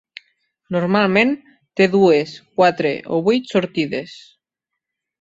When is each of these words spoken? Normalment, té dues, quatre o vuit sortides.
Normalment, 0.75 1.35
té 1.81 1.87
dues, 1.97 2.35
quatre 2.61 2.97
o 3.19 3.23
vuit 3.31 3.55
sortides. 3.57 4.21